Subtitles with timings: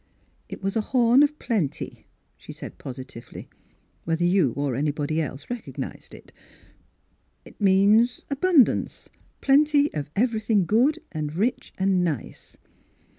[0.49, 2.07] "It was a horn of plenty!"
[2.39, 3.47] she said positively,"
[4.03, 6.31] whether you or anybody else recognised it.
[7.45, 9.09] It— it means abundance—
[9.41, 12.57] plenty of everything good and rich and nice!"